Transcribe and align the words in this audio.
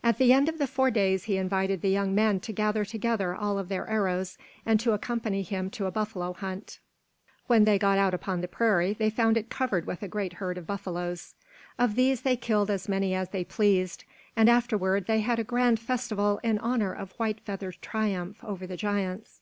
At 0.00 0.18
the 0.18 0.32
end 0.32 0.48
of 0.48 0.58
the 0.58 0.68
four 0.68 0.92
days 0.92 1.24
he 1.24 1.36
invited 1.36 1.82
the 1.82 1.90
young 1.90 2.14
men 2.14 2.38
to 2.38 2.52
gather 2.52 2.84
together 2.84 3.34
all 3.34 3.58
of 3.58 3.68
their 3.68 3.84
arrows 3.88 4.38
and 4.64 4.78
to 4.78 4.92
accompany 4.92 5.42
him 5.42 5.70
to 5.70 5.86
a 5.86 5.90
buffalo 5.90 6.34
hunt. 6.34 6.78
When 7.48 7.64
they 7.64 7.76
got 7.76 7.98
out 7.98 8.14
upon 8.14 8.42
the 8.42 8.46
prairie, 8.46 8.92
they 8.92 9.10
found 9.10 9.36
it 9.36 9.50
covered 9.50 9.84
with 9.84 10.04
a 10.04 10.06
great 10.06 10.34
herd 10.34 10.56
of 10.56 10.68
buffalos. 10.68 11.34
Of 11.80 11.96
these 11.96 12.20
they 12.20 12.36
killed 12.36 12.70
as 12.70 12.88
many 12.88 13.12
as 13.12 13.30
they 13.30 13.42
pleased, 13.42 14.04
and 14.36 14.48
afterward 14.48 15.06
they 15.08 15.18
had 15.18 15.40
a 15.40 15.42
grand 15.42 15.80
festival 15.80 16.38
in 16.44 16.60
honor 16.60 16.92
of 16.92 17.10
White 17.18 17.40
Feather's 17.40 17.78
triumph 17.78 18.44
over 18.44 18.68
the 18.68 18.76
giants. 18.76 19.40